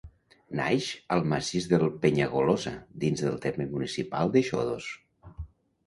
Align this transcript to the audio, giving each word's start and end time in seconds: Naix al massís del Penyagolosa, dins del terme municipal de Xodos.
Naix 0.59 0.87
al 1.15 1.21
massís 1.33 1.67
del 1.75 1.85
Penyagolosa, 2.07 2.75
dins 3.07 3.25
del 3.29 3.39
terme 3.47 3.71
municipal 3.79 4.37
de 4.39 4.47
Xodos. 4.53 4.93